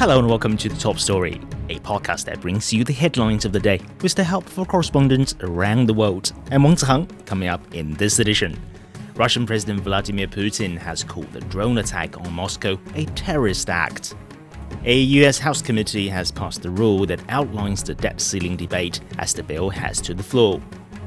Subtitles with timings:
[0.00, 3.52] Hello and welcome to The Top Story, a podcast that brings you the headlines of
[3.52, 6.32] the day with the help of correspondents around the world.
[6.50, 8.58] I'm Wang Zihang, coming up in this edition.
[9.14, 14.14] Russian President Vladimir Putin has called the drone attack on Moscow a terrorist act.
[14.86, 19.34] A US House committee has passed a rule that outlines the debt ceiling debate as
[19.34, 20.62] the bill heads to the floor.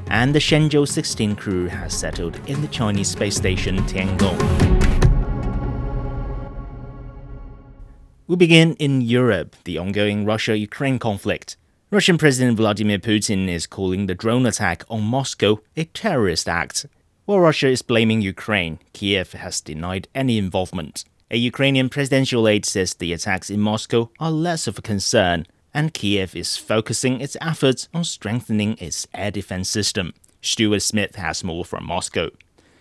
[0.06, 4.83] And the Shenzhou 16 crew has settled in the Chinese space station Tiangong.
[8.26, 11.58] We begin in Europe, the ongoing Russia Ukraine conflict.
[11.90, 16.86] Russian President Vladimir Putin is calling the drone attack on Moscow a terrorist act.
[17.26, 21.04] While Russia is blaming Ukraine, Kiev has denied any involvement.
[21.30, 25.44] A Ukrainian presidential aide says the attacks in Moscow are less of a concern,
[25.74, 30.14] and Kiev is focusing its efforts on strengthening its air defense system.
[30.40, 32.30] Stuart Smith has more from Moscow.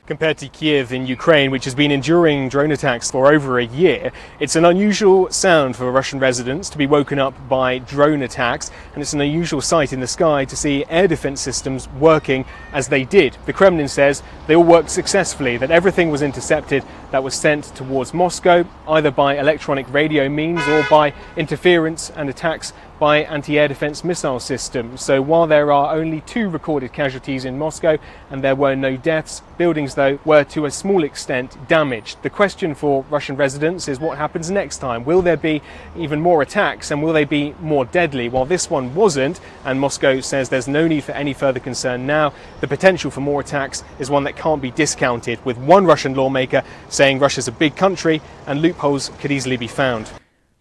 [0.05, 4.11] Compared to Kiev in Ukraine, which has been enduring drone attacks for over a year,
[4.37, 9.01] it's an unusual sound for Russian residents to be woken up by drone attacks, and
[9.01, 13.05] it's an unusual sight in the sky to see air defense systems working as they
[13.05, 13.37] did.
[13.45, 18.13] The Kremlin says they all worked successfully, that everything was intercepted that was sent towards
[18.13, 22.73] Moscow, either by electronic radio means or by interference and attacks
[23.03, 25.01] by anti air defense missile systems.
[25.01, 27.97] So while there are only two recorded casualties in Moscow
[28.29, 32.23] and there were no deaths, buildings, though, were to a small extent damaged.
[32.23, 35.03] The question for Russian residents is what happens next time?
[35.03, 35.61] Will there be
[35.97, 38.29] even more attacks and will they be more deadly?
[38.29, 42.31] While this one wasn't, and Moscow says there's no need for any further concern now,
[42.61, 46.63] the potential for more attacks is one that can't be discounted, with one Russian lawmaker
[46.87, 50.09] saying Russia's a big country and loopholes could easily be found.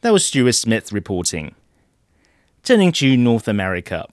[0.01, 1.55] That was Stuart Smith reporting.
[2.65, 4.07] Turning to North America.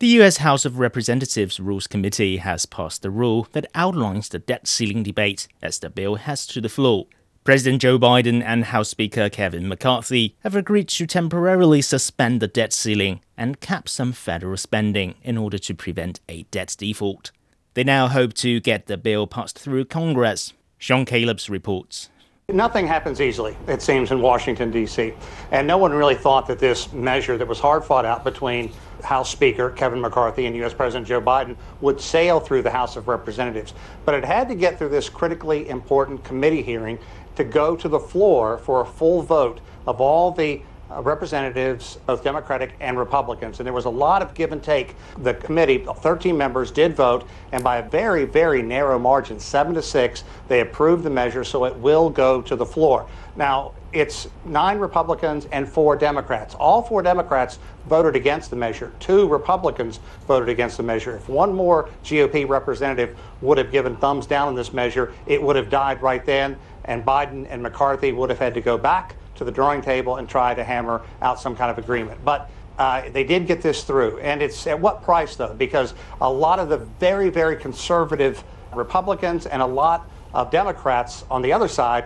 [0.00, 0.38] The U.S.
[0.38, 5.46] House of Representatives Rules Committee has passed a rule that outlines the debt ceiling debate
[5.62, 7.06] as the bill heads to the floor.
[7.44, 12.72] President Joe Biden and House Speaker Kevin McCarthy have agreed to temporarily suspend the debt
[12.72, 17.30] ceiling and cap some federal spending in order to prevent a debt default.
[17.74, 20.54] They now hope to get the bill passed through Congress.
[20.76, 22.08] Sean Callebs reports.
[22.52, 25.12] Nothing happens easily, it seems, in Washington, D.C.
[25.50, 28.70] And no one really thought that this measure that was hard fought out between
[29.02, 30.72] House Speaker Kevin McCarthy and U.S.
[30.72, 33.74] President Joe Biden would sail through the House of Representatives.
[34.04, 37.00] But it had to get through this critically important committee hearing
[37.34, 39.58] to go to the floor for a full vote
[39.88, 43.58] of all the Uh, representatives, both Democratic and Republicans.
[43.58, 44.94] And there was a lot of give and take.
[45.18, 49.82] The committee, 13 members, did vote, and by a very, very narrow margin, seven to
[49.82, 53.04] six, they approved the measure, so it will go to the floor.
[53.34, 56.54] Now, it's nine Republicans and four Democrats.
[56.54, 57.58] All four Democrats
[57.88, 58.92] voted against the measure.
[59.00, 59.98] Two Republicans
[60.28, 61.16] voted against the measure.
[61.16, 65.56] If one more GOP representative would have given thumbs down on this measure, it would
[65.56, 69.44] have died right then, and Biden and McCarthy would have had to go back to
[69.44, 72.24] the drawing table and try to hammer out some kind of agreement.
[72.24, 74.18] But uh, they did get this through.
[74.18, 75.54] And it's at what price, though?
[75.54, 78.42] Because a lot of the very, very conservative
[78.74, 82.04] Republicans and a lot of Democrats on the other side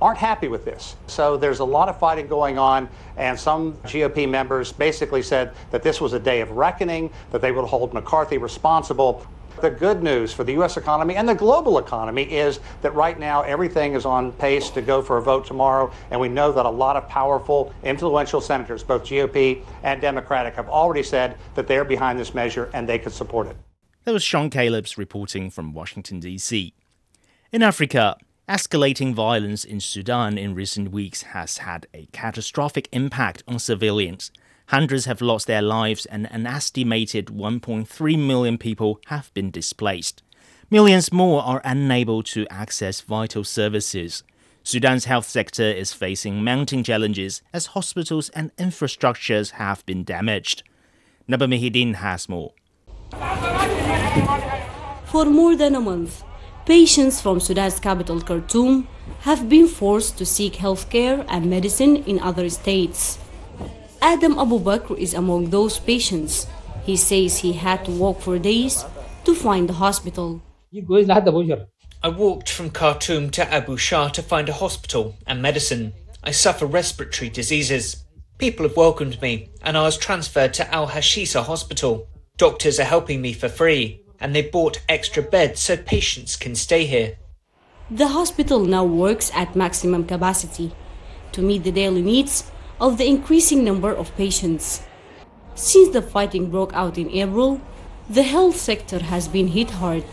[0.00, 0.96] aren't happy with this.
[1.06, 5.82] So there's a lot of fighting going on, and some GOP members basically said that
[5.82, 9.26] this was a day of reckoning, that they would hold McCarthy responsible.
[9.60, 10.76] The good news for the U.S.
[10.76, 15.02] economy and the global economy is that right now everything is on pace to go
[15.02, 19.04] for a vote tomorrow, and we know that a lot of powerful, influential senators, both
[19.04, 23.48] GOP and Democratic, have already said that they're behind this measure and they could support
[23.48, 23.56] it.
[24.04, 26.72] That was Sean Callebs reporting from Washington, D.C.
[27.52, 28.16] In Africa,
[28.48, 34.32] escalating violence in Sudan in recent weeks has had a catastrophic impact on civilians.
[34.70, 40.22] Hundreds have lost their lives, and an estimated 1.3 million people have been displaced.
[40.70, 44.22] Millions more are unable to access vital services.
[44.62, 50.62] Sudan's health sector is facing mounting challenges as hospitals and infrastructures have been damaged.
[51.26, 52.52] Naba Mihidin has more.
[55.06, 56.22] For more than a month,
[56.64, 58.86] patients from Sudan's capital Khartoum
[59.22, 63.18] have been forced to seek health care and medicine in other states.
[64.02, 66.46] Adam Abu Bakr is among those patients.
[66.84, 68.84] He says he had to walk for days
[69.24, 70.40] to find a hospital.
[72.02, 75.92] I walked from Khartoum to Abu Shah to find a hospital and medicine.
[76.24, 78.04] I suffer respiratory diseases.
[78.38, 82.08] People have welcomed me, and I was transferred to Al Hashisa Hospital.
[82.38, 86.86] Doctors are helping me for free, and they bought extra beds so patients can stay
[86.86, 87.18] here.
[87.90, 90.72] The hospital now works at maximum capacity
[91.32, 92.50] to meet the daily needs
[92.80, 94.82] of the increasing number of patients.
[95.54, 97.60] Since the fighting broke out in April,
[98.08, 100.04] the health sector has been hit hard.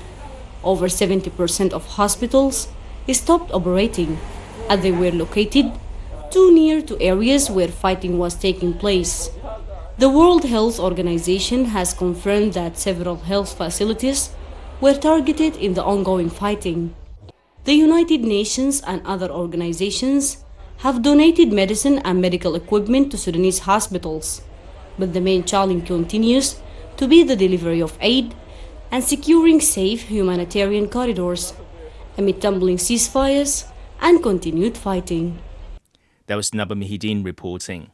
[0.63, 2.67] Over 70% of hospitals
[3.11, 4.19] stopped operating
[4.69, 5.71] as they were located
[6.29, 9.29] too near to areas where fighting was taking place.
[9.97, 14.29] The World Health Organization has confirmed that several health facilities
[14.81, 16.93] were targeted in the ongoing fighting.
[17.63, 20.43] The United Nations and other organizations
[20.77, 24.41] have donated medicine and medical equipment to Sudanese hospitals,
[24.99, 26.59] but the main challenge continues
[26.97, 28.35] to be the delivery of aid
[28.91, 31.53] and securing safe humanitarian corridors
[32.17, 33.65] amid tumbling ceasefires
[34.01, 35.39] and continued fighting.
[36.27, 37.91] That was Naba Mihideen reporting.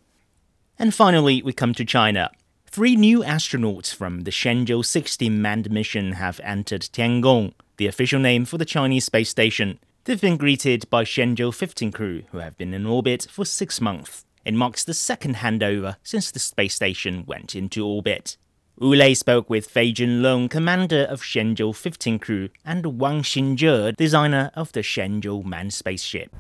[0.78, 2.32] And finally, we come to China.
[2.66, 8.46] Three new astronauts from the Shenzhou 16 manned mission have entered Tiangong, the official name
[8.46, 9.80] for the Chinese space station.
[10.06, 14.26] They've been greeted by Shenzhou 15 crew, who have been in orbit for six months.
[14.44, 18.36] It marks the second handover since the space station went into orbit.
[18.78, 24.52] Wu Lei spoke with Fei Junlong, commander of Shenzhou 15 crew, and Wang Xinzhe, designer
[24.56, 26.36] of the Shenzhou manned spaceship.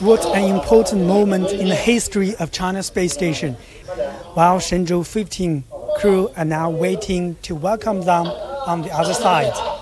[0.00, 3.54] What an important moment in the history of China's space station.
[4.34, 5.64] While Shenzhou 15
[5.96, 9.73] crew are now waiting to welcome them on the other side.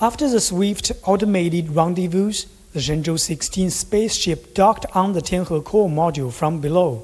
[0.00, 2.32] After the swift automated rendezvous,
[2.72, 7.02] the Shenzhou 16 spaceship docked on the Tianhe core module from below.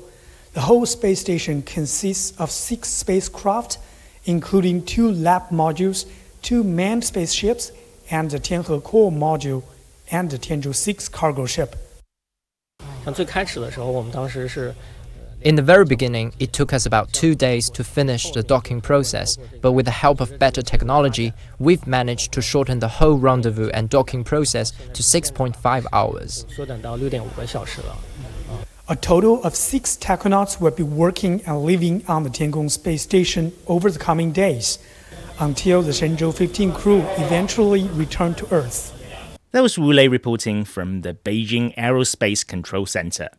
[0.54, 3.78] The whole space station consists of six spacecraft,
[4.24, 6.06] including two lab modules,
[6.40, 7.72] two manned spaceships,
[8.10, 9.62] and the Tianhe core module
[10.10, 11.76] and the Tianzhou 6 cargo ship.
[13.04, 14.74] 像最开始的时候，我们当时是
[15.41, 19.37] in the very beginning, it took us about two days to finish the docking process,
[19.61, 23.89] but with the help of better technology, we've managed to shorten the whole rendezvous and
[23.89, 26.45] docking process to 6.5 hours.
[28.89, 33.53] A total of six taikonauts will be working and living on the Tiangong space station
[33.67, 34.77] over the coming days,
[35.39, 38.97] until the Shenzhou 15 crew eventually return to Earth.
[39.51, 43.29] That was Wu Lei reporting from the Beijing Aerospace Control Center.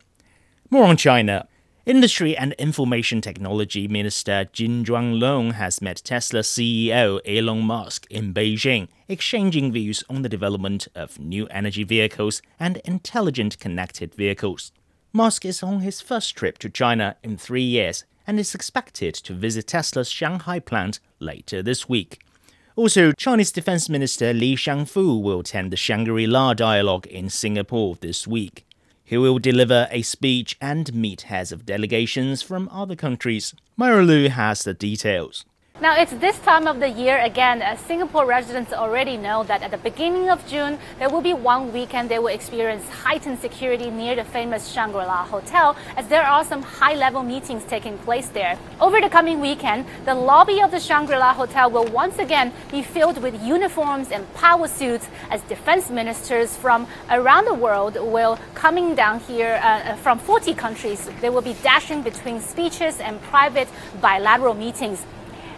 [0.69, 1.47] More on China.
[1.85, 8.87] Industry and Information Technology Minister Jin Zhuanglong has met Tesla CEO Elon Musk in Beijing,
[9.09, 14.71] exchanging views on the development of new energy vehicles and intelligent connected vehicles.
[15.13, 19.35] Musk is on his first trip to China in three years and is expected to
[19.35, 22.21] visit Tesla's Shanghai plant later this week.
[22.77, 28.25] Also, Chinese Defense Minister Li Shangfu will attend the Shangri La Dialogue in Singapore this
[28.25, 28.65] week.
[29.05, 33.55] He will deliver a speech and meet heads of delegations from other countries.
[33.77, 35.45] Myra Lu has the details.
[35.83, 37.61] Now, it's this time of the year again.
[37.61, 41.73] As Singapore residents already know that at the beginning of June, there will be one
[41.73, 46.45] weekend they will experience heightened security near the famous Shangri La Hotel, as there are
[46.45, 48.57] some high level meetings taking place there.
[48.81, 52.81] Over the coming weekend, the lobby of the Shangri La Hotel will once again be
[52.81, 58.95] filled with uniforms and power suits as defense ministers from around the world will coming
[58.95, 61.11] down here uh, from 40 countries.
[61.21, 63.67] They will be dashing between speeches and private
[64.01, 65.05] bilateral meetings.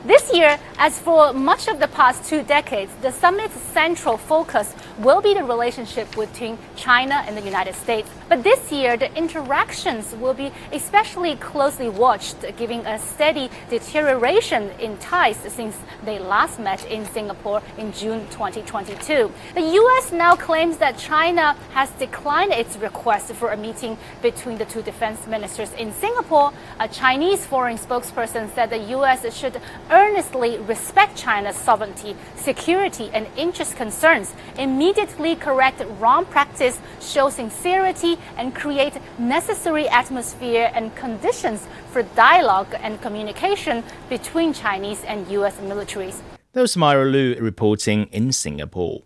[0.06, 5.23] This year, as for much of the past two decades, the summit's central focus will
[5.23, 8.11] be the relationship between China and the United States.
[8.29, 14.97] But this year, the interactions will be especially closely watched, giving a steady deterioration in
[14.99, 19.31] ties since they last met in Singapore in June 2022.
[19.54, 20.12] The U.S.
[20.12, 25.26] now claims that China has declined its request for a meeting between the two defense
[25.26, 26.52] ministers in Singapore.
[26.81, 29.37] A Chinese foreign spokesperson said the U.S.
[29.37, 38.13] should earnestly respect China's sovereignty, security, and interest concerns, immediately correct wrong practice, show sincerity,
[38.37, 45.56] and create necessary atmosphere and conditions for dialogue and communication between Chinese and U.S.
[45.59, 46.21] militaries.
[46.52, 49.02] That was Myra Lu reporting in Singapore.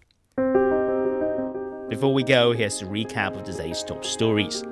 [1.89, 4.63] Before we go, here's a recap of today's top stories.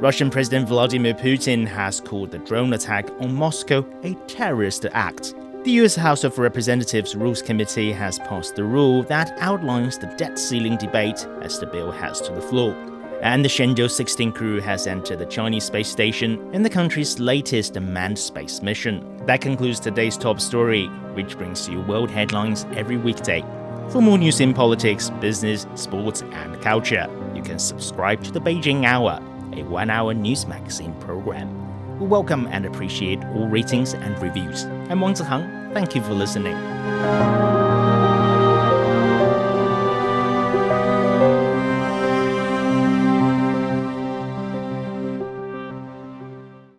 [0.00, 5.34] Russian President Vladimir Putin has called the drone attack on Moscow a terrorist act.
[5.64, 10.38] The US House of Representatives Rules Committee has passed the rule that outlines the debt
[10.38, 12.74] ceiling debate as the bill heads to the floor.
[13.22, 17.78] And the Shenzhou 16 crew has entered the Chinese space station in the country's latest
[17.78, 19.20] manned space mission.
[19.26, 23.42] That concludes today's top story, which brings you world headlines every weekday.
[23.90, 28.86] For more news in politics, business, sports, and culture, you can subscribe to the Beijing
[28.86, 29.20] Hour,
[29.52, 31.98] a one hour news magazine program.
[32.00, 34.64] We welcome and appreciate all ratings and reviews.
[34.88, 35.74] I'm Wang Zihang.
[35.74, 36.56] Thank you for listening.